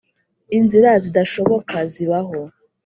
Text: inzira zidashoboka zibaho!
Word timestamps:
inzira 0.57 0.91
zidashoboka 1.03 1.77
zibaho! 1.93 2.39